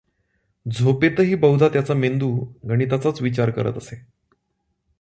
झोपेतही 0.71 1.35
बहुधा 1.35 1.67
त्यांचा 1.67 1.93
मेंदू 1.93 2.45
गणिताचाच 2.69 3.21
विचार 3.21 3.49
करत 3.49 3.77
असे. 3.77 4.05